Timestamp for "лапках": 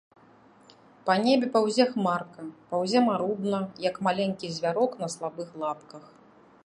5.67-6.03